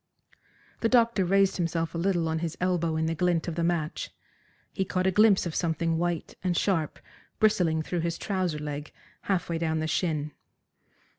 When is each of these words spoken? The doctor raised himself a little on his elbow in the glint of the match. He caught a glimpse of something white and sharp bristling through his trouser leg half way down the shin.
The 0.79 0.89
doctor 0.89 1.23
raised 1.23 1.57
himself 1.57 1.93
a 1.93 1.97
little 1.99 2.27
on 2.27 2.39
his 2.39 2.57
elbow 2.59 2.95
in 2.95 3.05
the 3.05 3.13
glint 3.13 3.47
of 3.47 3.53
the 3.53 3.63
match. 3.63 4.09
He 4.73 4.83
caught 4.83 5.05
a 5.05 5.11
glimpse 5.11 5.45
of 5.45 5.53
something 5.53 5.99
white 5.99 6.33
and 6.43 6.57
sharp 6.57 6.97
bristling 7.37 7.83
through 7.83 7.99
his 7.99 8.17
trouser 8.17 8.57
leg 8.57 8.91
half 9.29 9.47
way 9.47 9.59
down 9.59 9.77
the 9.77 9.85
shin. 9.85 10.31